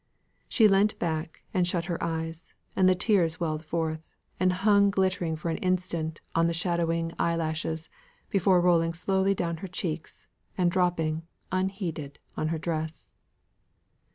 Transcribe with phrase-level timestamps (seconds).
[0.49, 5.35] She leant back and shut her eyes, and the tears welled forth, and hung glittering
[5.35, 7.87] for an instant on the shadowing eyelashes
[8.31, 10.27] before rolling slowly down her cheeks,
[10.57, 13.11] and dropping, unheeded, on her dress.